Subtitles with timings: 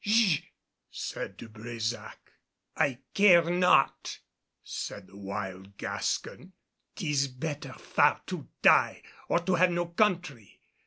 [0.03, 0.39] "Sh"
[0.89, 2.15] said De Brésac.
[2.75, 4.17] "I care not,"
[4.63, 6.53] said the wild Gascon.
[6.95, 10.59] "'Tis better far to die, or to have no country.